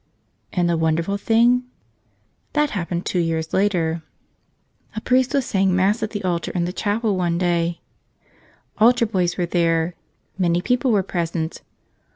[0.51, 1.65] And the wonderful thing?
[2.53, 4.01] That happened two years later.
[4.95, 7.81] A priest was saying Mass at the altar in the chapel one day.
[8.79, 9.93] Altar boys were there;
[10.39, 11.61] many people were present.